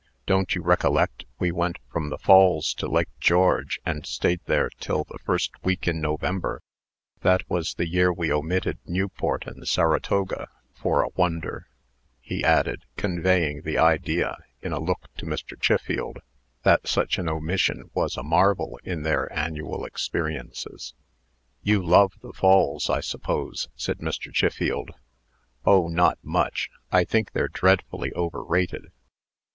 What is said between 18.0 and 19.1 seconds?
a marvel in